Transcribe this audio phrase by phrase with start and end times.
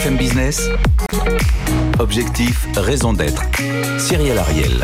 [0.00, 0.70] BFM Business,
[1.98, 3.42] objectif, raison d'être.
[3.98, 4.82] Cyril Ariel.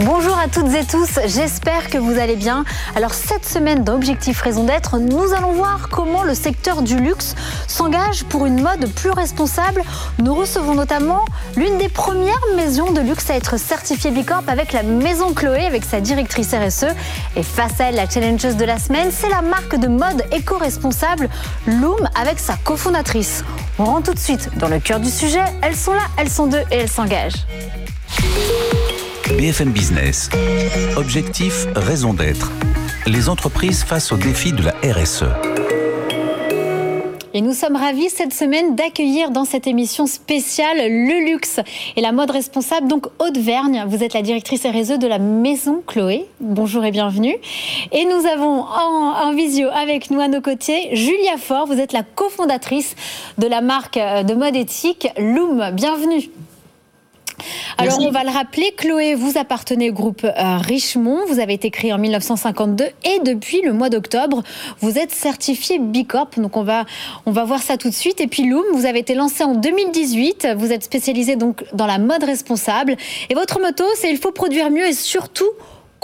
[0.00, 2.64] Bonjour à toutes et tous, j'espère que vous allez bien.
[2.96, 7.36] Alors cette semaine d'Objectif Raison d'être, nous allons voir comment le secteur du luxe
[7.68, 9.82] s'engage pour une mode plus responsable.
[10.18, 11.24] Nous recevons notamment
[11.56, 15.84] l'une des premières maisons de luxe à être certifiée Bicorp avec la Maison Chloé, avec
[15.84, 16.86] sa directrice RSE.
[17.36, 21.28] Et face à elle, la challengeuse de la semaine, c'est la marque de mode éco-responsable
[21.68, 23.44] Loom avec sa cofondatrice.
[23.78, 25.44] On rentre tout de suite dans le cœur du sujet.
[25.62, 27.46] Elles sont là, elles sont deux et elles s'engagent.
[29.30, 30.28] BFM Business.
[30.96, 32.52] Objectif, raison d'être.
[33.06, 35.24] Les entreprises face aux défis de la RSE.
[37.32, 41.58] Et nous sommes ravis cette semaine d'accueillir dans cette émission spéciale le luxe
[41.96, 42.86] et la mode responsable.
[42.86, 46.26] Donc Aude Vergne, vous êtes la directrice RSE de la Maison Chloé.
[46.40, 47.34] Bonjour et bienvenue.
[47.92, 51.66] Et nous avons en, en visio avec nous à nos côtés Julia Faure.
[51.66, 52.94] Vous êtes la cofondatrice
[53.38, 55.70] de la marque de mode éthique Loom.
[55.72, 56.30] Bienvenue.
[57.78, 61.70] Alors on va le rappeler, Chloé, vous appartenez au groupe euh, Richemont, vous avez été
[61.70, 64.42] créé en 1952 et depuis le mois d'octobre,
[64.80, 66.30] vous êtes certifié Bicorp.
[66.36, 66.84] Donc on va
[67.26, 68.20] on va voir ça tout de suite.
[68.20, 71.98] Et puis Loom, vous avez été lancé en 2018, vous êtes spécialisé donc dans la
[71.98, 72.96] mode responsable.
[73.30, 75.48] Et votre motto c'est il faut produire mieux et surtout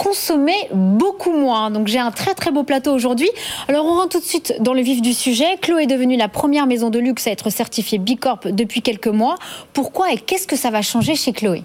[0.01, 1.69] consommer beaucoup moins.
[1.69, 3.29] Donc j'ai un très très beau plateau aujourd'hui.
[3.67, 5.57] Alors on rentre tout de suite dans le vif du sujet.
[5.61, 9.35] Chloé est devenue la première maison de luxe à être certifiée Bicorp depuis quelques mois.
[9.73, 11.63] Pourquoi et qu'est-ce que ça va changer chez Chloé?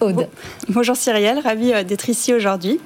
[0.00, 0.28] Aude.
[0.68, 2.78] Bonjour Cyrielle, ravie euh, d'être ici aujourd'hui.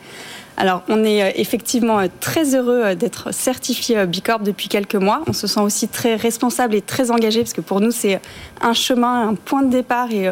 [0.57, 5.23] Alors, on est euh, effectivement euh, très heureux d'être certifié Bicorp depuis quelques mois.
[5.27, 8.21] On se sent aussi très responsable et très engagé parce que pour nous, c'est
[8.61, 10.31] un chemin, un point de départ et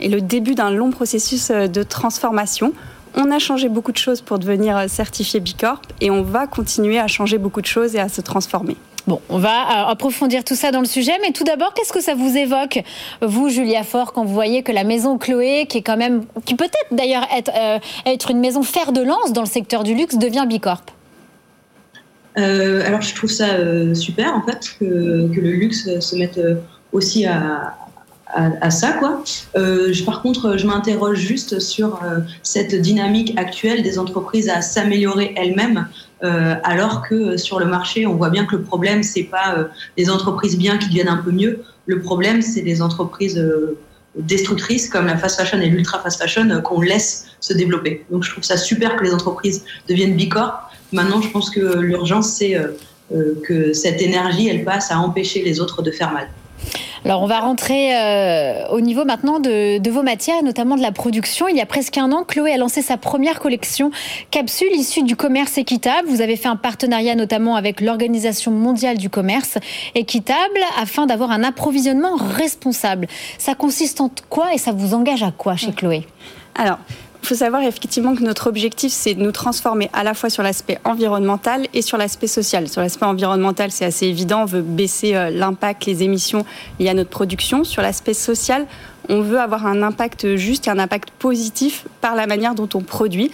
[0.00, 2.72] le début d'un long processus de transformation.
[3.14, 7.06] On a changé beaucoup de choses pour devenir certifié Bicorp et on va continuer à
[7.06, 8.76] changer beaucoup de choses et à se transformer.
[9.08, 12.02] Bon, on va euh, approfondir tout ça dans le sujet, mais tout d'abord, qu'est-ce que
[12.02, 12.82] ça vous évoque,
[13.22, 16.54] vous, Julia Fort, quand vous voyez que la maison Chloé, qui est quand même, qui
[16.54, 20.18] peut-être d'ailleurs être, euh, être une maison fer de lance dans le secteur du luxe,
[20.18, 20.82] devient Bicorp?
[22.36, 23.46] Euh, Alors, je trouve ça
[23.94, 26.38] super, en fait, que, que, le luxe se mette
[26.92, 27.74] aussi à,
[28.34, 28.92] à, ça.
[28.92, 29.22] Quoi.
[29.56, 35.34] Euh, par contre, je m'interroge juste sur euh, cette dynamique actuelle des entreprises à s'améliorer
[35.36, 35.88] elles-mêmes,
[36.22, 40.10] euh, alors que sur le marché, on voit bien que le problème, c'est pas les
[40.10, 41.62] entreprises bien qui deviennent un peu mieux.
[41.86, 43.42] Le problème, c'est les entreprises
[44.16, 48.04] destructrices comme la fast fashion et l'ultra fast fashion qu'on laisse se développer.
[48.10, 50.70] Donc, je trouve ça super que les entreprises deviennent bicorp.
[50.92, 52.56] Maintenant, je pense que l'urgence, c'est
[53.44, 56.28] que cette énergie, elle passe à empêcher les autres de faire mal.
[57.04, 60.92] Alors on va rentrer euh, au niveau maintenant de, de, vos matières, notamment de la
[60.92, 61.48] production.
[61.48, 63.90] Il y a presque un an, Chloé a lancé sa première collection
[64.30, 66.08] capsule issue du commerce équitable.
[66.08, 69.58] Vous avez fait un partenariat notamment avec l'Organisation mondiale du commerce
[69.94, 73.06] équitable afin d'avoir un approvisionnement responsable.
[73.38, 76.06] Ça consiste en quoi et ça vous engage à quoi chez Chloé?
[76.54, 76.78] Alors,
[77.22, 80.42] il faut savoir effectivement que notre objectif, c'est de nous transformer à la fois sur
[80.42, 82.68] l'aspect environnemental et sur l'aspect social.
[82.68, 86.44] Sur l'aspect environnemental, c'est assez évident, on veut baisser euh, l'impact, les émissions
[86.78, 87.64] liées à notre production.
[87.64, 88.66] Sur l'aspect social,
[89.08, 92.80] on veut avoir un impact juste et un impact positif par la manière dont on
[92.80, 93.30] produit.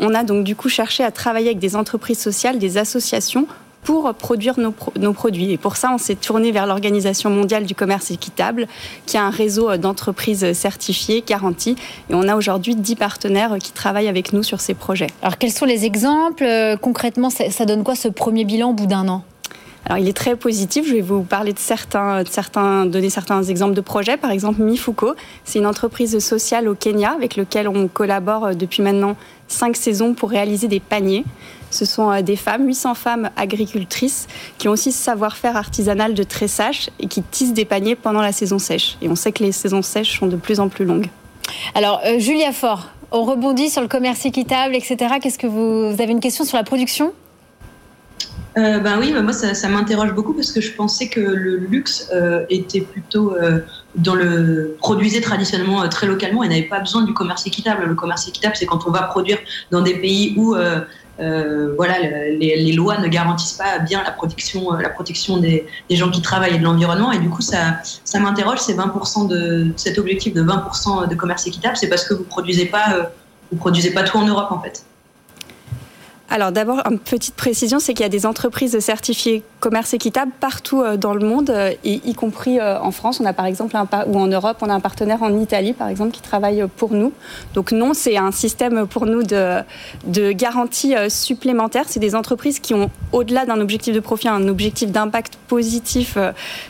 [0.00, 3.46] On a donc du coup cherché à travailler avec des entreprises sociales, des associations
[3.82, 5.52] pour produire nos, nos, produits.
[5.52, 8.66] Et pour ça, on s'est tourné vers l'Organisation mondiale du commerce équitable,
[9.06, 11.76] qui a un réseau d'entreprises certifiées, garanties.
[12.10, 15.08] Et on a aujourd'hui 10 partenaires qui travaillent avec nous sur ces projets.
[15.22, 18.74] Alors, quels sont les exemples euh, Concrètement, ça, ça donne quoi ce premier bilan au
[18.74, 19.22] bout d'un an?
[19.88, 20.86] Alors, il est très positif.
[20.86, 24.16] Je vais vous parler de certains, de certains, donner certains exemples de projets.
[24.16, 25.14] Par exemple, Mifuko,
[25.44, 29.16] c'est une entreprise sociale au Kenya avec laquelle on collabore euh, depuis maintenant
[29.46, 31.24] cinq saisons pour réaliser des paniers.
[31.70, 34.26] Ce sont euh, des femmes, 800 femmes agricultrices,
[34.58, 38.32] qui ont aussi ce savoir-faire artisanal de tressage et qui tissent des paniers pendant la
[38.32, 38.96] saison sèche.
[39.02, 41.08] Et on sait que les saisons sèches sont de plus en plus longues.
[41.74, 45.14] Alors, euh, Julia Fort, on rebondit sur le commerce équitable, etc.
[45.20, 47.12] Qu'est-ce que vous, vous avez une question sur la production?
[48.58, 52.08] Euh, ben oui, moi ça, ça m'interroge beaucoup parce que je pensais que le luxe
[52.12, 53.60] euh, était plutôt euh,
[53.94, 57.84] dans le produisait traditionnellement euh, très localement et n'avait pas besoin du commerce équitable.
[57.84, 59.38] Le commerce équitable, c'est quand on va produire
[59.70, 60.56] dans des pays où
[61.76, 61.98] voilà
[62.30, 66.64] les, lois ne garantissent pas bien la protection protection des, gens qui travaillent et de
[66.64, 67.80] l'environnement et du coup ça
[68.20, 72.24] m'interroge ces 20% de cet objectif de 20% de commerce équitable, c'est parce que vous
[72.24, 73.10] produisez pas
[73.50, 74.84] vous produisez pas tout en Europe en fait.
[76.30, 80.82] Alors d'abord, une petite précision, c'est qu'il y a des entreprises certifiées commerce équitable partout
[80.82, 83.18] euh, dans le monde, euh, y compris euh, en France.
[83.20, 85.88] On a par exemple un ou en Europe, on a un partenaire en Italie, par
[85.88, 87.12] exemple, qui travaille pour nous.
[87.54, 89.60] Donc non, c'est un système pour nous de,
[90.06, 91.84] de garantie supplémentaire.
[91.88, 96.18] C'est des entreprises qui ont, au-delà d'un objectif de profit, un objectif d'impact positif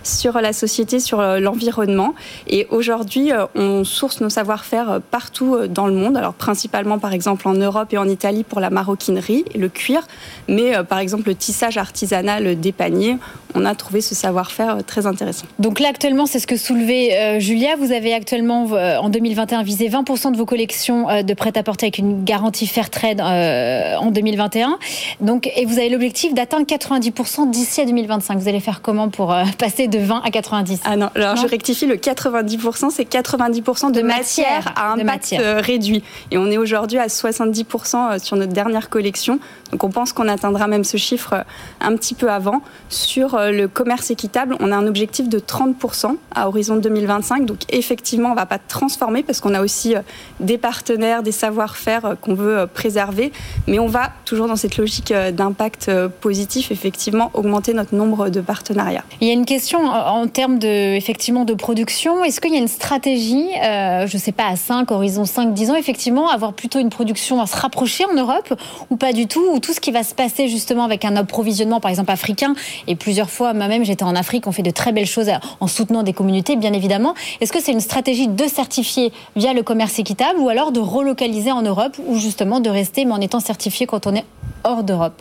[0.02, 2.14] sur la société, sur l'environnement.
[2.46, 6.16] Et aujourd'hui, on source nos savoir-faire partout dans le monde.
[6.16, 10.06] Alors principalement, par exemple, en Europe et en Italie pour la maroquinerie le cuir,
[10.48, 13.16] mais euh, par exemple le tissage artisanal des paniers,
[13.54, 15.46] on a trouvé ce savoir-faire euh, très intéressant.
[15.58, 19.88] Donc là actuellement, c'est ce que soulevait euh, Julia, vous avez actuellement en 2021 visé
[19.88, 24.78] 20% de vos collections de prêt-à-porter avec une garantie Fairtrade en 2021.
[25.20, 28.38] Donc, et vous avez l'objectif d'atteindre 90% d'ici à 2025.
[28.38, 31.86] Vous allez faire comment pour passer de 20 à 90 Ah non, alors je rectifie,
[31.86, 36.02] le 90%, c'est 90% de, matière, à impact réduit.
[36.30, 39.37] Et on est aujourd'hui à 70% sur notre dernière collection.
[39.72, 41.42] Donc on pense qu'on atteindra même ce chiffre euh,
[41.80, 42.62] un petit peu avant.
[42.88, 47.44] Sur euh, le commerce équitable, on a un objectif de 30% à horizon 2025.
[47.44, 50.00] Donc effectivement, on ne va pas transformer parce qu'on a aussi euh,
[50.40, 53.32] des partenaires, des savoir-faire qu'on veut préserver.
[53.66, 55.90] Mais on va, toujours dans cette logique d'impact
[56.20, 59.04] positif, effectivement, augmenter notre nombre de partenariats.
[59.20, 62.24] Il y a une question en termes de, effectivement, de production.
[62.24, 65.70] Est-ce qu'il y a une stratégie, je ne sais pas, à 5, horizon 5, 10
[65.70, 68.54] ans, effectivement, avoir plutôt une production à se rapprocher en Europe
[68.90, 71.80] ou pas du tout, ou tout ce qui va se passer justement avec un approvisionnement,
[71.80, 72.54] par exemple africain,
[72.86, 75.30] et plusieurs fois, moi-même, j'étais en Afrique, on fait de très belles choses
[75.60, 77.14] en soutenant des communautés, bien évidemment.
[77.40, 81.52] Est-ce que c'est une stratégie de certifier via le commerce équitable, ou alors de relocaliser
[81.52, 84.24] en Europe, ou justement de rester, mais en étant certifié quand on est
[84.64, 85.20] hors d'Europe?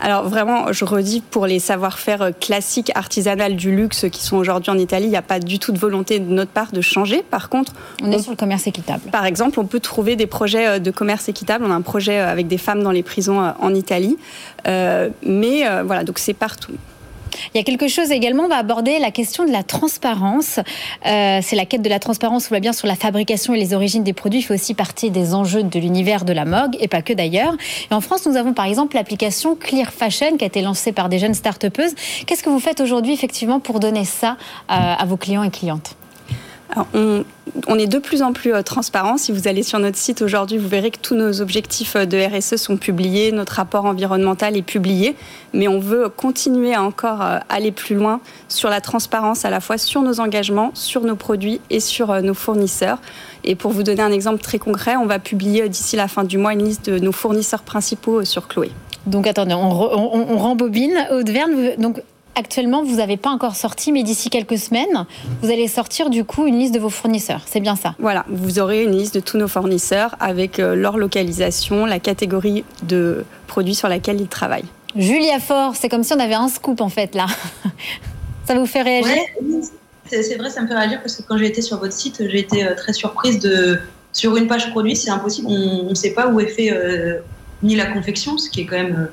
[0.00, 4.78] Alors vraiment, je redis, pour les savoir-faire classiques, artisanales du luxe qui sont aujourd'hui en
[4.78, 7.22] Italie, il n'y a pas du tout de volonté de notre part de changer.
[7.22, 7.72] Par contre,
[8.02, 9.10] on, est sur le commerce équitable.
[9.10, 11.64] Par exemple, on peut trouver des projets euh, de commerce équitable.
[11.66, 14.16] On a un projet euh, avec des femmes dans les prisons euh, en Italie.
[14.64, 16.72] mais voilà, donc c'est partout.
[17.54, 20.60] Il y a quelque chose également, on va aborder la question de la transparence.
[21.06, 23.74] Euh, c'est la quête de la transparence, on voit bien sur la fabrication et les
[23.74, 27.02] origines des produits, fait aussi partie des enjeux de l'univers de la mode, et pas
[27.02, 27.54] que d'ailleurs.
[27.90, 31.08] Et en France, nous avons par exemple l'application Clear Fashion qui a été lancée par
[31.08, 31.94] des jeunes start-upeuses.
[32.26, 34.36] Qu'est-ce que vous faites aujourd'hui effectivement pour donner ça
[34.68, 35.96] à vos clients et clientes?
[36.94, 39.16] On, est de plus en plus euh, transparent.
[39.16, 42.18] Si vous allez sur notre site aujourd'hui, vous verrez que tous nos objectifs euh, de
[42.18, 45.16] RSE sont publiés, notre rapport environnemental est publié,
[45.52, 49.60] mais on veut continuer à encore euh, aller plus loin sur la transparence à la
[49.60, 52.98] fois sur nos engagements, sur nos produits et sur nos fournisseurs.
[53.42, 56.38] Et pour vous donner un exemple très concret, on va publier d'ici la fin du
[56.38, 58.70] mois une liste de nos fournisseurs principaux sur Chloé.
[59.06, 59.70] Donc attendez, on,
[60.38, 60.94] rembobine.
[61.10, 62.02] Aude-Verne, donc
[62.34, 65.06] actuellement, vous n'avez pas encore sorti, mais d'ici quelques semaines,
[65.42, 67.42] vous allez sortir du coup une liste de vos fournisseurs.
[67.46, 67.94] C'est bien ça?
[67.98, 72.64] Voilà, vous aurez une liste de tous nos fournisseurs avec euh, leur localisation, la catégorie
[72.82, 74.68] de produits sur laquelle ils travaillent.
[74.96, 77.26] Julia Fort, c'est comme si on avait un scoop en fait là.
[78.44, 79.16] ça vous fait réagir?
[80.06, 82.40] C'est vrai, ça me fait réagir parce que quand j'ai été sur votre site, j'ai
[82.40, 83.78] été euh, très surprise de.
[84.12, 87.20] Sur une page produit, c'est impossible, on ne sait pas où est fait euh,
[87.62, 89.08] ni la confection, ce qui est quand même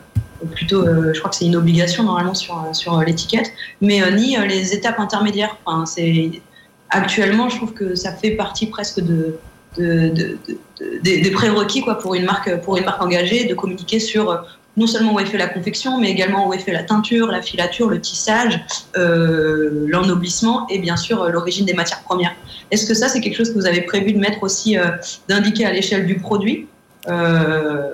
[0.51, 3.51] plutôt, euh, je crois que c'est une obligation normalement sur, sur l'étiquette,
[3.81, 5.57] mais euh, ni euh, les étapes intermédiaires.
[5.65, 6.41] Enfin, c'est
[6.89, 9.37] actuellement, je trouve que ça fait partie presque de,
[9.77, 14.43] des, prérequis quoi pour une marque pour une marque engagée de communiquer sur
[14.75, 17.41] non seulement où est fait la confection, mais également où est fait la teinture, la
[17.41, 18.59] filature, le tissage,
[18.95, 22.33] l'ennoblissement et bien sûr l'origine des matières premières.
[22.71, 24.77] Est-ce que ça, c'est quelque chose que vous avez prévu de mettre aussi,
[25.27, 26.67] d'indiquer à l'échelle du produit?
[27.09, 27.89] Euh,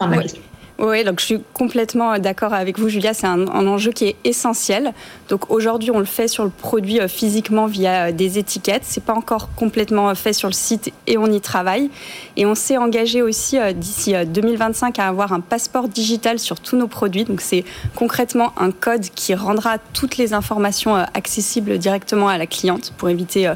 [0.00, 0.42] la question.
[0.76, 3.14] Oui, donc je suis complètement d'accord avec vous, Julia.
[3.14, 4.92] C'est un, enjeu qui est essentiel.
[5.28, 8.82] Donc aujourd'hui, on le fait sur le produit euh, physiquement via euh, des étiquettes.
[8.84, 11.90] C'est pas encore complètement euh, fait sur le site et on y travaille.
[12.36, 16.88] Et on s'est engagé aussi d'ici 2025 à avoir un passeport digital sur tous nos
[16.88, 17.24] produits.
[17.24, 22.92] Donc c'est concrètement un code qui rendra toutes les informations accessibles directement à la cliente
[22.98, 23.52] pour éviter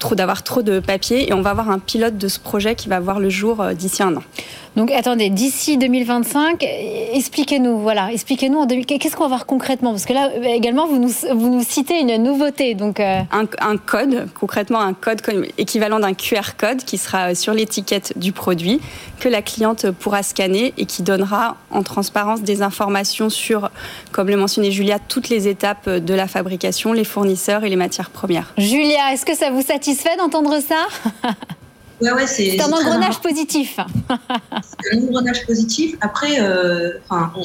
[0.00, 1.28] trop d'avoir trop de papier.
[1.28, 4.02] Et on va avoir un pilote de ce projet qui va voir le jour d'ici
[4.02, 4.22] un an.
[4.76, 6.66] Donc attendez, d'ici 2025,
[7.12, 9.92] expliquez-nous, voilà, expliquez-nous qu'est-ce qu'on va voir concrètement?
[9.92, 12.74] Parce que là également, vous nous, vous nous citez une nouveauté.
[12.74, 15.22] Donc, euh, un, code, concrètement un code
[15.58, 18.80] équivalent d'un QR code qui sera sur l'étiquette du produit,
[19.20, 23.70] que la cliente pourra scanner et qui donnera en transparence des informations sur,
[24.10, 28.10] comme le mentionnait Julia, toutes les étapes de la fabrication, les fournisseurs et les matières
[28.10, 28.52] premières.
[28.58, 31.30] Julia, est-ce que ça vous satisfait d'entendre ça?
[32.26, 33.78] c'est un engrenage positif.
[33.78, 35.96] c'est un engrenage positif.
[36.00, 36.92] Après, euh,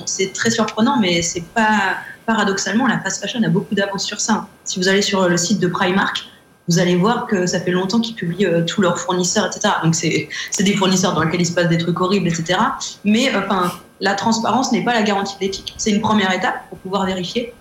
[0.05, 4.47] c'est très surprenant, mais c'est pas paradoxalement la fast fashion a beaucoup d'avance sur ça.
[4.63, 6.25] Si vous allez sur le site de Primark,
[6.67, 9.73] vous allez voir que ça fait longtemps qu'ils publient tous leurs fournisseurs, etc.
[9.83, 10.27] Donc c'est
[10.59, 12.59] des fournisseurs dans lesquels il se passe des trucs horribles, etc.
[13.03, 15.73] Mais enfin, la transparence n'est pas la garantie d'éthique.
[15.77, 17.53] C'est une première étape pour pouvoir vérifier.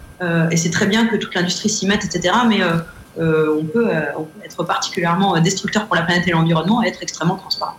[0.51, 2.35] et c'est très bien que toute l'industrie s'y mette, etc.
[2.47, 2.61] Mais
[3.19, 7.37] on peut, on, peut, être particulièrement destructeur pour la planète et l'environnement et être extrêmement
[7.37, 7.77] transparent.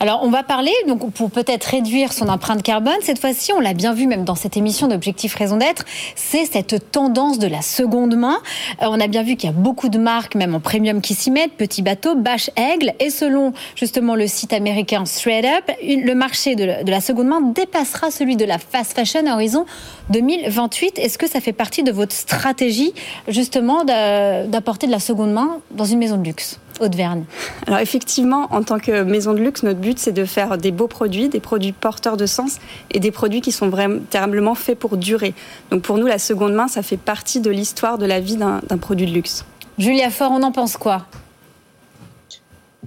[0.00, 3.74] Alors, on va parler, donc, pour peut-être réduire son empreinte carbone, cette fois-ci, on l'a
[3.74, 8.14] bien vu même dans cette émission d'Objectif Raison d'être, c'est cette tendance de la seconde
[8.14, 8.38] main.
[8.80, 11.14] Euh, on a bien vu qu'il y a beaucoup de marques, même en premium, qui
[11.14, 16.54] s'y mettent, Petit Bateau, Bache Aigle, et selon justement le site américain ThreadUp, le marché
[16.54, 19.66] de, de la seconde main dépassera celui de la fast fashion à horizon
[20.10, 21.00] 2028.
[21.00, 22.94] Est-ce que ça fait partie de votre stratégie,
[23.26, 26.60] justement, d'apporter de la seconde main dans une maison de luxe?
[26.80, 27.24] Haute-Verne
[27.66, 30.86] Alors effectivement, en tant que maison de luxe, notre but c'est de faire des beaux
[30.86, 32.58] produits, des produits porteurs de sens
[32.90, 35.34] et des produits qui sont véritablement faits pour durer.
[35.70, 38.60] Donc pour nous, la seconde main, ça fait partie de l'histoire de la vie d'un
[38.78, 39.44] produit de luxe.
[39.78, 41.06] Julia Faure, on en pense quoi?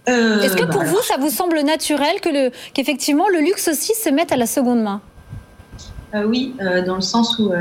[0.10, 3.94] Euh, Est-ce que pour bah, vous, ça vous semble naturel que qu'effectivement le luxe aussi
[3.94, 5.02] se mette à la seconde main?
[6.16, 7.52] Euh, Oui, euh, dans le sens où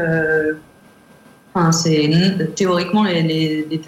[2.54, 3.82] Théoriquement les, les, les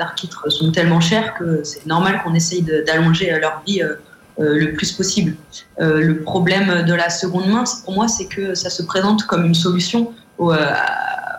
[0.49, 3.95] sont tellement chers que c'est normal qu'on essaye d'allonger leur vie euh,
[4.41, 5.37] euh, le plus possible.
[5.81, 9.45] Euh, le problème de la seconde main, pour moi, c'est que ça se présente comme
[9.45, 10.53] une solution au,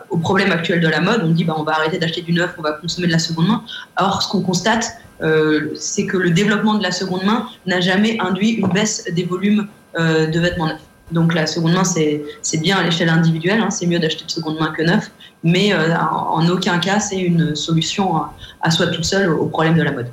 [0.08, 1.22] au problème actuel de la mode.
[1.24, 3.48] On dit bah, on va arrêter d'acheter du neuf, on va consommer de la seconde
[3.48, 3.62] main.
[3.98, 4.92] Or, ce qu'on constate,
[5.74, 9.66] c'est que le développement de la seconde main n'a jamais induit une baisse des volumes
[9.96, 10.80] de vêtements neufs.
[11.12, 14.58] Donc la seconde main, c'est bien à l'échelle individuelle, hein, c'est mieux d'acheter de seconde
[14.58, 15.10] main que neuf,
[15.44, 18.22] mais euh, en, aucun cas c'est une solution
[18.60, 20.08] à, soi toute seule au problème de la mode.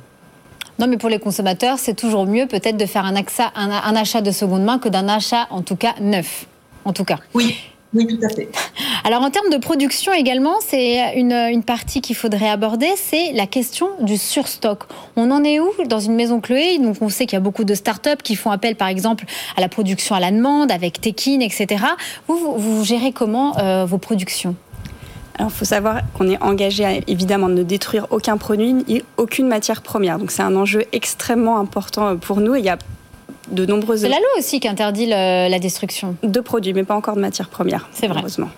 [0.78, 4.30] Non, mais pour les consommateurs, c'est toujours mieux peut-être de faire un, un achat de
[4.30, 6.46] seconde main que d'un achat, en tout cas, neuf.
[6.84, 7.18] En tout cas.
[7.34, 7.56] Oui,
[7.94, 8.48] oui, tout à fait.
[9.04, 13.88] Alors en termes de production également, c'est une, partie qu'il faudrait aborder, c'est la question
[14.00, 14.84] du surstock.
[15.16, 16.78] On en est où dans une maison Chloé?
[16.78, 19.24] Donc on sait qu'il y a beaucoup de startups qui font appel par exemple
[19.56, 21.84] à la production à la demande avec Tekin, etc.
[22.28, 24.56] Vous, vous, gérez comment euh, vos productions?
[25.38, 29.48] Alors, il faut savoir qu'on est engagé à évidemment ne détruire aucun produit ni aucune
[29.48, 30.18] matière première.
[30.18, 32.54] Donc, c'est un enjeu extrêmement important pour nous.
[32.54, 32.76] il y a
[33.50, 34.02] de nombreuses.
[34.02, 36.16] C'est la loi aussi qui interdit la destruction.
[36.22, 37.88] De produits, mais pas encore de matières premières.
[37.92, 38.20] C'est vrai.
[38.20, 38.50] Heureusement.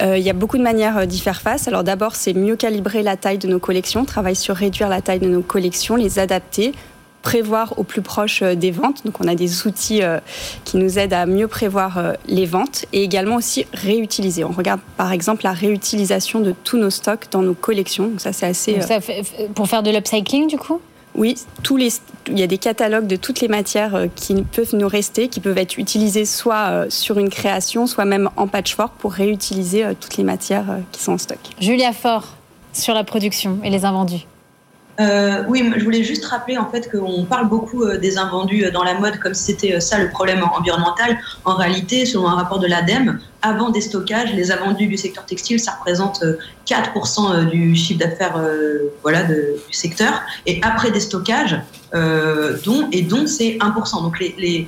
[0.00, 1.68] Euh, il y a beaucoup de manières euh, d'y faire face.
[1.68, 5.18] Alors d'abord, c'est mieux calibrer la taille de nos collections, travailler sur réduire la taille
[5.18, 6.72] de nos collections, les adapter,
[7.22, 9.04] prévoir au plus proche euh, des ventes.
[9.04, 10.02] Donc on a des outils
[10.64, 14.44] qui nous aident à mieux prévoir les ventes et également aussi réutiliser.
[14.44, 18.08] On regarde par exemple la réutilisation de tous nos stocks dans nos collections.
[18.08, 18.78] Donc ça c'est assez...
[19.54, 20.80] pour faire de l'upcycling du coup?
[21.14, 21.88] Oui, tous les,
[22.28, 25.40] il y a des catalogues de toutes les matières euh, qui peuvent nous rester, qui
[25.40, 29.94] peuvent être utilisées soit euh, sur une création, soit même en patchwork pour réutiliser euh,
[29.98, 31.38] toutes les matières qui sont en stock.
[31.60, 32.36] Julia Fort,
[32.72, 34.26] sur la production et les invendus.
[35.00, 38.70] Euh, oui, je voulais juste rappeler en fait qu'on parle beaucoup euh, des invendus euh,
[38.70, 41.18] dans la mode comme si c'était ça le problème environnemental.
[41.44, 45.58] En réalité, selon un rapport de l'ADEME, avant des stockages, les invendus du secteur textile,
[45.58, 46.22] ça représente
[46.68, 48.38] 4% du chiffre d'affaires
[49.00, 50.20] voilà, du secteur.
[50.44, 51.58] Et après des stockages,
[51.94, 54.02] dont, et c'est 1%.
[54.02, 54.22] Donc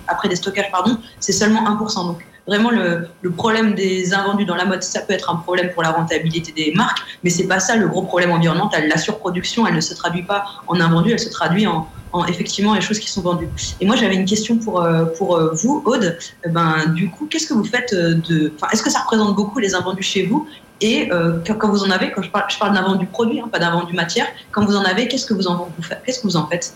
[0.09, 2.07] après des pardon, c'est seulement 1%.
[2.07, 5.83] Donc Vraiment, le, problème des invendus dans la mode, ça peut être un problème pour
[5.83, 8.89] la rentabilité des marques, mais c'est pas ça le gros problème environnemental.
[8.89, 11.87] La surproduction, elle ne se traduit pas en invendus, elle se traduit en,
[12.27, 13.49] effectivement les choses qui sont vendues.
[13.81, 16.19] Et moi, j'avais une question pour, euh, euh, vous, Aude.
[16.45, 18.53] Eh ben, du coup, qu'est-ce que vous faites euh, de.
[18.73, 20.47] Est-ce que ça représente beaucoup les invendus chez vous?
[20.85, 21.09] Et
[21.47, 24.27] quand vous en avez, quand je parle, je parle d'invendu produit, hein, pas d'invendu matière,
[24.51, 26.75] quand vous en avez, qu'est-ce que vous en faites?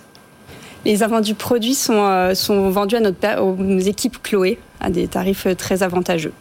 [0.86, 5.82] Les invendus produits sont, sont vendus à notre, aux équipes Chloé à des tarifs très
[5.82, 6.32] avantageux.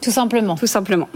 [0.00, 0.54] Tout simplement.
[0.54, 1.08] Tout simplement.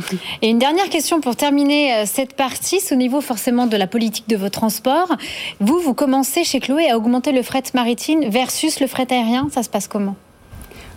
[0.43, 3.87] Et une dernière question pour terminer euh, cette partie, c'est au niveau forcément de la
[3.87, 5.15] politique de vos transports.
[5.61, 9.49] Vous, vous commencez chez Chloé à augmenter le fret maritime versus le fret aérien.
[9.53, 10.17] Ça se passe comment?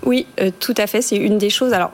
[0.05, 1.01] Oui, euh, tout à fait.
[1.01, 1.73] C'est une des choses.
[1.73, 1.91] Alors,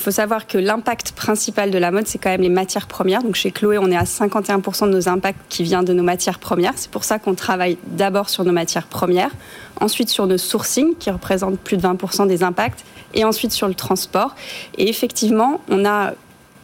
[0.00, 3.22] il faut savoir que l'impact principal de la mode, c'est quand même les matières premières.
[3.22, 6.38] Donc chez Chloé, on est à 51% de nos impacts qui viennent de nos matières
[6.38, 6.72] premières.
[6.76, 9.30] C'est pour ça qu'on travaille d'abord sur nos matières premières,
[9.78, 13.74] ensuite sur nos sourcing, qui représentent plus de 20% des impacts, et ensuite sur le
[13.74, 14.34] transport.
[14.78, 16.14] Et effectivement, on a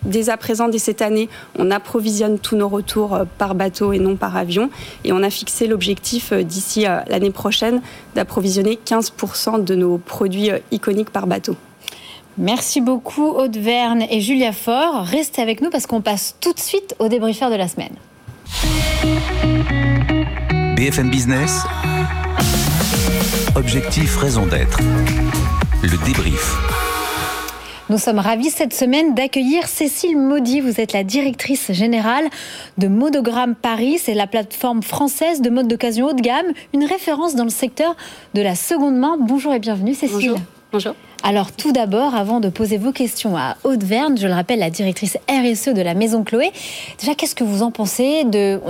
[0.07, 1.29] dès à présent, dès cette année,
[1.59, 4.71] on approvisionne tous nos retours euh, par bateau et non par avion.
[5.05, 7.83] Et on a fixé l'objectif euh, d'ici euh, l'année prochaine
[8.15, 11.55] d'approvisionner 15% de nos produits iconiques par bateau.
[12.39, 15.05] Merci beaucoup Aude Verne et Julia Faure.
[15.05, 17.95] Restez avec nous parce qu'on passe tout de suite au débriefeur de la semaine.
[20.77, 21.63] BFM Business.
[23.55, 24.79] Objectif raison d'être.
[25.83, 26.57] Le débrief.
[27.89, 30.61] Nous sommes ravis cette semaine d'accueillir Cécile Maudy.
[30.61, 32.29] Vous êtes la directrice générale
[32.77, 33.97] de Monogramme Paris.
[33.99, 37.97] C'est la plateforme française de mode d'occasion haut de gamme, une référence dans le secteur
[38.35, 39.17] de la seconde main.
[39.19, 40.33] Bonjour et bienvenue Cécile.
[40.33, 40.39] Bonjour.
[41.23, 45.19] Alors tout d'abord, avant de poser vos questions à Aude-Verne, je le rappelle, la directrice
[45.29, 46.53] RSE de la Maison Chloé,
[47.01, 48.61] déjà qu'est-ce que vous en pensez de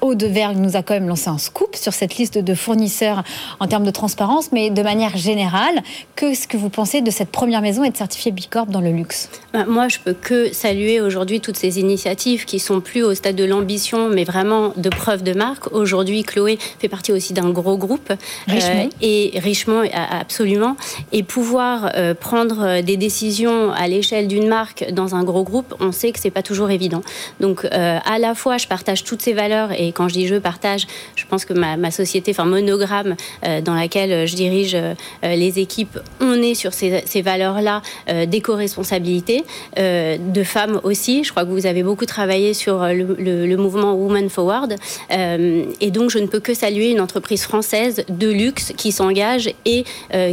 [0.00, 3.22] Aude-Vergne nous a quand même lancé un scoop sur cette liste de fournisseurs
[3.60, 5.82] en termes de transparence, mais de manière générale,
[6.16, 9.64] qu'est-ce que vous pensez de cette première maison être certifiée Bicorp dans le luxe bah,
[9.66, 13.44] Moi, je peux que saluer aujourd'hui toutes ces initiatives qui sont plus au stade de
[13.44, 15.72] l'ambition, mais vraiment de preuve de marque.
[15.72, 18.12] Aujourd'hui, Chloé fait partie aussi d'un gros groupe.
[18.46, 18.84] Richement.
[18.84, 20.76] Euh, et richement, absolument.
[21.12, 25.92] Et pouvoir euh, prendre des décisions à l'échelle d'une marque dans un gros groupe, on
[25.92, 27.02] sait que c'est pas toujours évident.
[27.40, 30.26] Donc, euh, à la fois, je partage toutes ces valeurs et et quand je dis
[30.26, 34.94] je partage, je pense que ma, société, enfin Monogramme, euh, dans laquelle je dirige euh,
[35.22, 39.44] les équipes, on est sur ces, valeurs-là euh, d'éco-responsabilité,
[39.76, 41.24] de femmes aussi.
[41.24, 44.74] Je crois que vous avez beaucoup travaillé sur le, mouvement Women Forward.
[45.10, 49.84] et donc, je ne peux que saluer une entreprise française de luxe qui s'engage et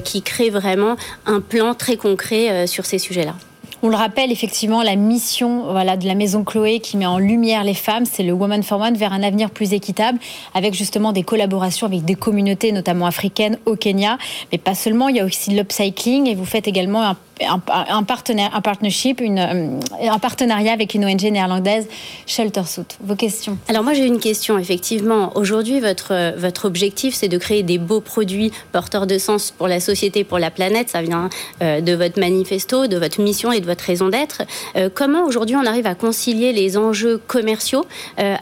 [0.03, 0.95] qui crée vraiment
[1.25, 3.35] un plan très concret sur ces sujets-là.
[3.83, 7.63] On le rappelle, effectivement, la mission voilà, de la Maison Chloé qui met en lumière
[7.63, 10.17] les femmes, c'est le Woman for One vers un avenir plus équitable,
[10.53, 14.17] avec justement des collaborations avec des communautés, notamment africaines, au Kenya.
[14.51, 19.21] Mais pas seulement, il y a aussi l'upcycling et vous faites également un un, partnership,
[19.21, 21.87] euh, un partenariat avec une ONG néerlandaise,
[22.25, 22.85] Sheltersuit.
[23.01, 25.31] Vos questions Alors moi j'ai une question, effectivement.
[25.35, 29.79] Aujourd'hui, votre, votre objectif, c'est de créer des beaux produits porteurs de sens pour la
[29.79, 30.89] société, pour la planète.
[30.89, 31.29] Ça vient
[31.61, 34.43] euh, de votre manifesto, de votre mission et de votre raison d'être.
[34.75, 37.85] Euh, comment aujourd'hui on arrive à concilier les enjeux commerciaux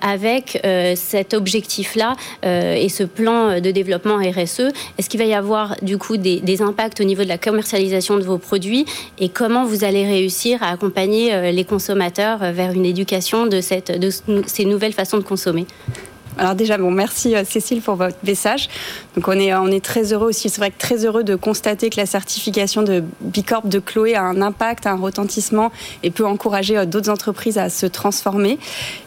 [0.01, 0.59] avec
[0.95, 6.17] cet objectif-là et ce plan de développement RSE Est-ce qu'il va y avoir du coup
[6.17, 8.82] des impacts au niveau de la commercialisation de vos produits
[9.19, 13.61] et comment vous allez réussir à accompagner euh, les consommateurs euh, vers une éducation de,
[13.61, 15.65] ces nouvelles façons de consommer
[16.35, 18.67] alors déjà, bon, merci euh, Cécile pour votre message.
[19.15, 21.91] Donc on est, on est très heureux aussi, c'est vrai que très heureux de constater
[21.91, 25.71] que la certification de Bicorp de Chloé a un impact, un retentissement
[26.01, 28.57] et peut encourager d'autres entreprises à se transformer.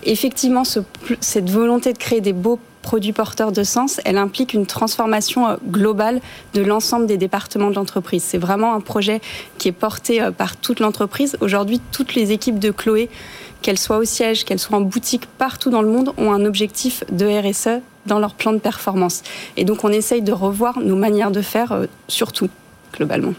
[0.05, 0.79] Effectivement, ce,
[1.21, 5.57] cette volonté de créer des beaux produit porteur de sens, elle implique une transformation euh,
[5.67, 6.21] globale
[6.55, 8.23] de l'ensemble des départements de l'entreprise.
[8.23, 9.21] C'est vraiment un projet
[9.59, 11.37] qui est porté euh, par toute l'entreprise.
[11.41, 13.11] Aujourd'hui, toutes les équipes de Chloé,
[13.61, 17.03] qu'elles soient au siège, qu'elles soient en boutique, partout dans le monde, ont un objectif
[17.11, 19.25] de RSE dans leur plan de performance.
[19.57, 22.49] Et donc, on essaye de revoir nos manières de faire, euh, surtout,
[22.95, 23.35] globalement.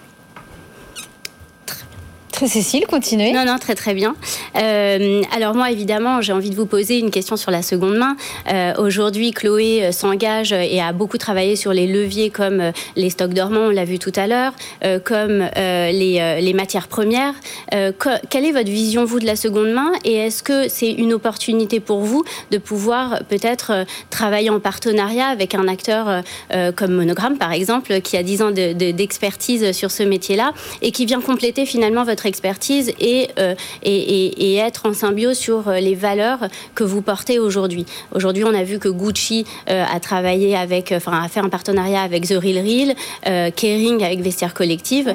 [2.45, 3.31] Cécile, continuez.
[3.31, 4.15] Non, non, très très bien.
[4.57, 8.15] Euh, alors moi, évidemment, j'ai envie de vous poser une question sur la seconde main.
[8.51, 13.33] Euh, aujourd'hui, Chloé euh, s'engage et a beaucoup travaillé sur les leviers comme les stocks
[13.33, 14.53] dormants, on l'a vu tout à l'heure,
[15.03, 17.33] comme les, les, matières premières.
[17.71, 19.91] quelle est votre vision, vous, de la seconde main?
[20.03, 25.55] Et est-ce que c'est une opportunité pour vous de pouvoir peut-être travailler en partenariat avec
[25.55, 26.23] un acteur
[26.75, 31.21] comme Monogramme, par exemple, qui a 10 ans d'expertise sur ce métier-là et qui vient
[31.21, 36.83] compléter finalement votre expertise euh, et, et, être en symbiose sur euh, les valeurs que
[36.83, 37.85] vous portez aujourd'hui.
[38.13, 42.01] Aujourd'hui, on a vu que Gucci euh, a travaillé avec, enfin, a fait un partenariat
[42.01, 45.13] avec The Real Real, Kering avec Vestiaire Collective.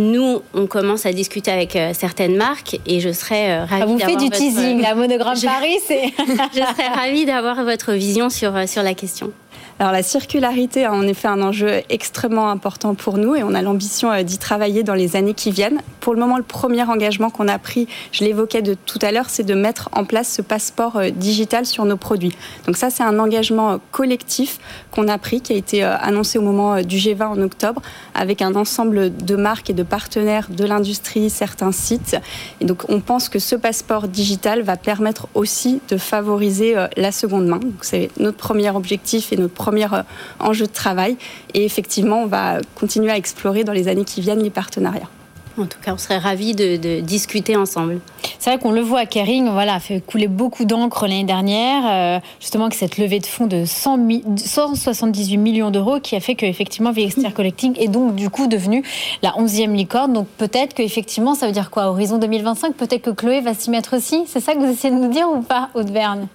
[0.00, 4.18] Nous, on commence à discuter avec certaines marques et je serais ravie ah, Vous faites
[4.18, 6.12] du teasing, la monogramme Paris, c'est...
[6.18, 9.32] je serais ravie d'avoir votre vision sur, sur la question.
[9.80, 13.60] Alors la circularité a en effet un enjeu extrêmement important pour nous et on a
[13.62, 15.80] l'ambition euh, d'y travailler dans les années qui viennent.
[15.98, 19.28] Pour le moment, le premier engagement qu'on a pris, je l'évoquais de tout à l'heure,
[19.28, 22.36] c'est de mettre en place ce passeport euh, digital sur nos produits.
[22.66, 24.60] Donc ça, c'est un engagement euh, collectif
[24.92, 27.82] qu'on a pris, qui a été annoncé au moment du G20 en octobre,
[28.14, 32.16] avec un ensemble de marques et de partenaires de l'industrie, certains sites.
[32.60, 37.46] Et donc on pense que ce passeport digital va permettre aussi de favoriser la seconde
[37.46, 37.60] main.
[37.80, 40.02] C'est notre premier objectif et notre premier euh,
[40.40, 41.16] enjeu de travail.
[41.54, 45.08] Et effectivement, on va continuer à explorer dans les années qui viennent les partenariats.
[45.56, 48.00] En tout cas, on serait ravis de, discuter ensemble.
[48.40, 52.20] C'est vrai qu'on le voit, Kering voilà, a fait couler beaucoup d'encre l'année dernière, euh,
[52.40, 57.32] justement que cette levée de fonds de 178 millions d'euros qui a fait qu'effectivement VXTR
[57.32, 58.82] Collecting est donc du coup devenue
[59.22, 60.12] la 11e licorne.
[60.12, 61.84] Donc peut-être qu'effectivement, ça veut dire quoi?
[61.84, 64.24] Horizon 2025, peut-être que Chloé va s'y mettre aussi?
[64.26, 66.26] C'est ça que vous essayez de nous dire ou pas, Haute-Verne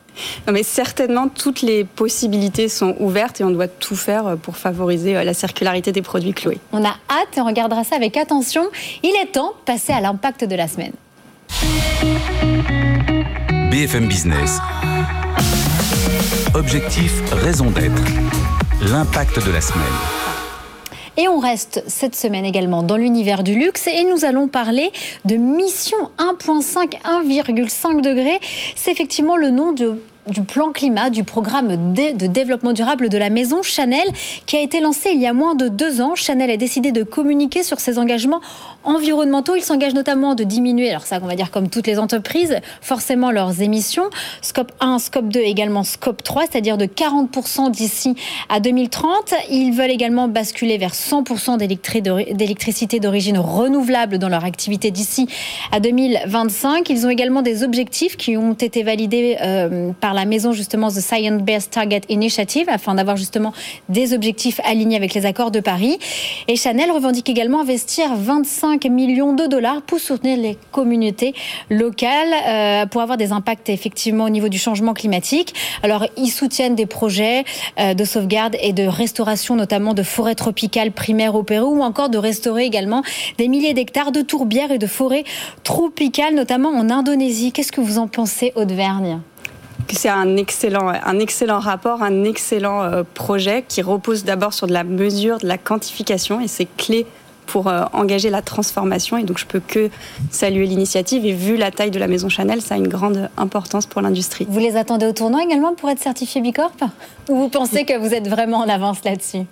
[0.48, 4.58] non, mais certainement, toutes les possibilités sont ouvertes et on doit tout faire euh, pour
[4.58, 6.60] favoriser euh, la circularité des produits Chloé.
[6.72, 8.64] On a hâte et on regardera ça avec attention.
[9.04, 10.94] Il est temps de passer à l'impact de la semaine.
[13.72, 14.60] BFM Business.
[16.54, 18.02] Objectif, raison d'être.
[18.82, 20.29] L'impact de la semaine.
[21.20, 24.90] Et on reste cette semaine également dans l'univers du luxe et nous allons parler
[25.26, 28.40] de Mission 1.5, 1,5 degré.
[28.78, 33.30] C'est effectivement le nom de du plan climat, du programme de développement durable de la
[33.30, 34.08] maison Chanel,
[34.46, 36.16] qui a été lancé il y a moins de deux ans.
[36.16, 38.42] Chanel a décidé de communiquer sur ses engagements
[38.84, 39.56] environnementaux.
[39.56, 43.32] Il s'engage notamment de diminuer, alors ça on va dire comme toutes les entreprises, forcément
[43.32, 44.10] leurs émissions,
[44.42, 48.16] scope 1, scope 2 également scope 3, c'est-à-dire de 40% d'ici
[48.50, 49.34] à 2030.
[49.50, 55.28] Ils veulent également basculer vers 100% d'électricité d'origine renouvelable dans leur activité d'ici
[55.72, 56.90] à 2025.
[56.90, 61.00] Ils ont également des objectifs qui ont été validés euh, par la maison justement The
[61.00, 63.54] Science Based Target Initiative afin d'avoir justement
[63.90, 66.00] des objectifs alignés avec les accords de Paris.
[66.48, 71.34] Et Chanel revendique également investir 25 millions de dollars pour soutenir les communautés
[71.70, 75.54] locales euh, pour avoir des impacts effectivement au niveau du changement climatique.
[75.84, 77.44] Alors ils soutiennent des projets
[77.80, 82.10] euh, de sauvegarde et de restauration notamment de forêts tropicales primaires au Pérou ou encore
[82.10, 83.04] de restaurer également
[83.38, 85.24] des milliers d'hectares de tourbières et de forêts
[85.64, 87.52] tropicales notamment en Indonésie.
[87.52, 88.52] Qu'est-ce que vous en pensez,
[89.92, 94.74] C'est un excellent, un excellent rapport, un excellent euh, projet qui repose d'abord sur de
[94.74, 97.06] la mesure, de la quantification et c'est clé
[97.50, 99.18] pour euh, engager la transformation.
[99.18, 99.90] Et donc, je peux que
[100.30, 101.26] saluer l'initiative.
[101.26, 104.46] Et vu la taille de la maison Chanel, ça a une grande importance pour l'industrie.
[104.50, 106.72] Vous les attendez au tournoi également pour être certifié Bicorp?
[107.30, 109.46] Ou vous pensez que vous êtes vraiment en avance là-dessus?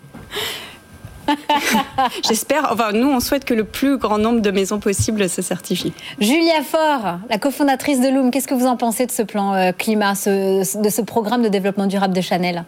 [2.27, 2.71] J'espère.
[2.71, 5.93] Enfin, nous, on souhaite que le plus grand nombre de maisons possibles se certifient.
[6.19, 9.71] Julia Faure, la cofondatrice de Loom, qu'est-ce que vous en pensez de ce plan euh,
[9.71, 12.63] climat, de ce programme de développement durable de Chanel?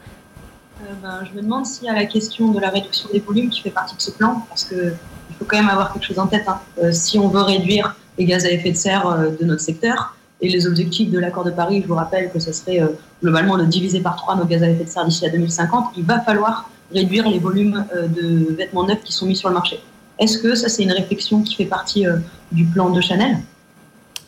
[0.81, 3.49] Euh, ben, Je me demande s'il y a la question de la réduction des volumes
[3.49, 4.93] qui fait partie de ce plan, parce qu'il
[5.37, 6.47] faut quand même avoir quelque chose en tête.
[6.47, 6.59] Hein.
[6.81, 10.47] Euh, si on veut réduire les gaz à effet de serre de notre secteur, et
[10.47, 12.81] les objectifs de l'accord de Paris, je vous rappelle que ce serait
[13.21, 16.05] globalement de diviser par trois nos gaz à effet de serre d'ici à 2050, il
[16.05, 19.79] va falloir réduire les volumes euh, de vêtements neufs qui sont mis sur le marché.
[20.19, 22.17] Est-ce que ça, c'est une réflexion qui fait partie euh,
[22.51, 23.37] du plan de Chanel?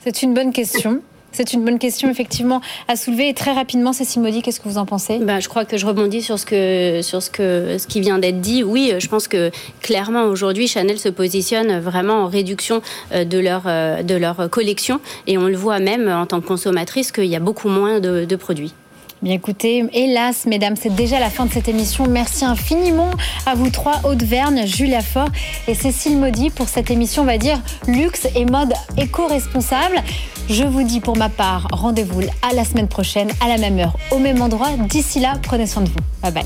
[0.03, 1.01] C'est une bonne question.
[1.33, 3.29] C'est une bonne question, effectivement, à soulever.
[3.29, 5.17] Et très rapidement, Cécile Maudit, qu'est-ce que vous en pensez?
[5.19, 8.19] Ben, Je crois que je rebondis sur ce, que, sur ce, que, ce qui vient
[8.19, 8.63] d'être dit.
[8.63, 12.81] Oui, je pense que clairement, aujourd'hui, Chanel se positionne vraiment en réduction
[13.13, 14.99] euh, de leur, de leur collection.
[15.25, 18.35] Et on le voit même en tant que consommatrice qu'il y a beaucoup moins de
[18.35, 18.73] produits.
[19.21, 22.07] Bien écoutez, hélas, mesdames, c'est déjà la fin de cette émission.
[22.07, 23.11] Merci infiniment
[23.45, 25.29] à vous trois, Haute-Verne, Julia Fort
[25.67, 30.01] et Cécile Maudy pour cette émission, on va dire, luxe et mode éco-responsable.
[30.49, 33.95] Je vous dis pour ma part, rendez-vous à la semaine prochaine, à la même heure,
[34.09, 34.69] au même endroit.
[34.89, 35.95] D'ici là, prenez soin de vous.
[36.23, 36.45] Bye bye.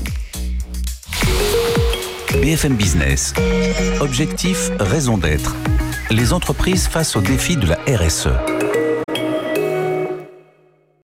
[2.42, 3.32] BFM Business.
[4.00, 5.56] Objectif, raison d'être.
[6.10, 8.55] Les entreprises face au défi de la RSE.